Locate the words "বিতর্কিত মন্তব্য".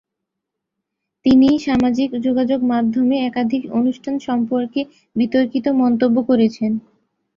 5.15-6.17